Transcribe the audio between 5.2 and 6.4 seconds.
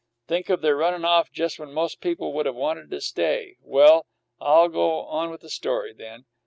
with the story, then.